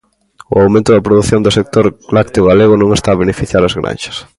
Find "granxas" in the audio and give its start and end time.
3.79-4.17